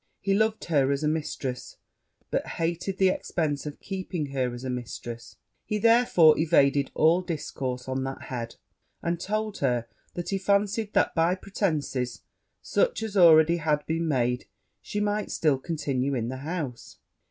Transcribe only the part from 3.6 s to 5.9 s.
of keeping her as a mistress: he